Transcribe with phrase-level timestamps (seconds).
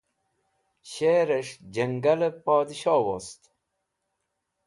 [0.91, 3.41] Sher es̃h Jangle Podshoh Wost